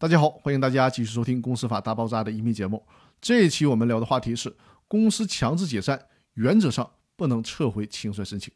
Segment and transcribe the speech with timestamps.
[0.00, 2.86] 大家好，欢迎大家继续收听《公司法大爆炸》的音频节目。
[3.20, 6.00] 这一期我们聊的话题是：公司强制解散，
[6.34, 8.54] 原则上不能撤回清算申请。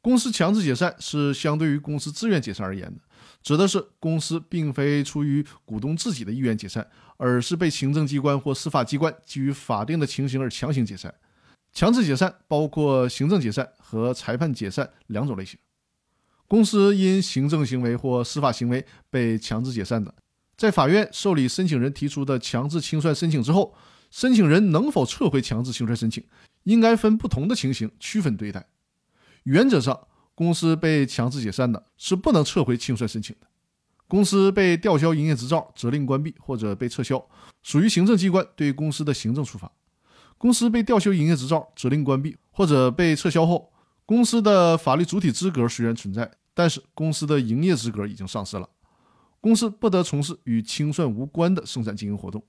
[0.00, 3.02] 公司强制解散是相对于公司自愿解散而言的，
[3.42, 6.88] 指的是公司并非出于股东自己的意愿解散，
[7.18, 11.14] 而是被行政机关或司法机关基于法定的情形而强行解散。
[11.74, 15.58] 强制解散包括行政解散和裁判解散两种类型。
[16.46, 20.14] 公司因行政行为或司法行为被强制解散的，
[20.58, 23.74] 在法院受理申请人提出的强制清算申请之后，
[24.10, 26.24] 申请人能否撤回强制清算申请，
[26.64, 28.66] 应该分不同的情形区分对待。
[29.44, 33.46] 原则上，公司被强制解散的是不能撤回清算申请的。
[34.08, 37.24] 公司被吊销营业执照、责令关闭或者被撤销，
[37.62, 39.70] 属于行政机关对公司的行政处罚。
[40.38, 43.72] 公司被吊销营业执照、责令关闭或者被撤销后，
[44.04, 48.68] 公司的法律主体资格虽然存在，但是公司的营业资格已经丧失了，
[49.40, 52.44] 公司不得从事与清算无关的生产经营活动。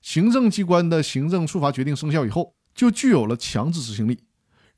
[0.00, 4.20] 行政机关的行政处罚决定生效以后，就具有了强制执行力，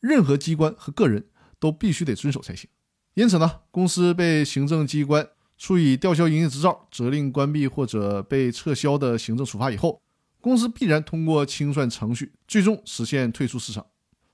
[0.00, 1.26] 任何机关和个人
[1.58, 2.68] 都必须得遵守才行。
[3.14, 10.02] 因此呢，公司被行政机关处以吊销营业执照、责令关闭或者被撤销的行政处罚以后，
[10.40, 13.86] 公司必然通过清算程序，最终实现退出市场。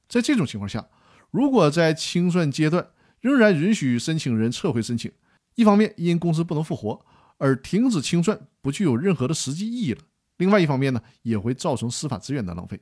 [0.08, 0.88] 在这种情况下，
[1.30, 2.88] 如果在清算阶段
[3.20, 5.10] 仍然允许申请人撤回申请，
[5.54, 7.04] 一方面因公司不能复活
[7.38, 10.00] 而停止清算不具有任何的实际意义了；
[10.38, 12.80] 另外一方面呢，也会造成司法资源的浪费。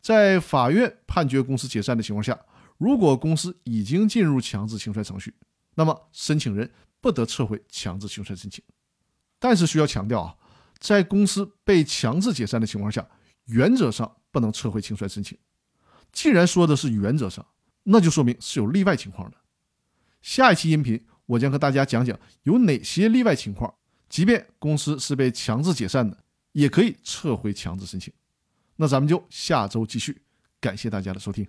[0.00, 2.38] 在法院判决公司解散的情况下，
[2.76, 5.34] 如果公司已经进入强制清算程序，
[5.74, 8.62] 那么申请人不得撤回强制清算申请。
[9.38, 10.34] 但是需要强调啊。
[10.80, 13.04] 在公司被强制解散的情况下，
[13.46, 15.36] 原则上不能撤回清算申请。
[16.12, 17.44] 既然说的是原则上，
[17.82, 19.36] 那就说明是有例外情况的。
[20.22, 23.72] 下一期音频我将和大家讲讲有哪些例外情况，
[24.08, 26.16] 即便公司是被强制解散的，
[26.52, 28.12] 也可以撤回强制申请。
[28.76, 30.22] 那咱们就下周继续，
[30.60, 31.46] 感谢大家的收听。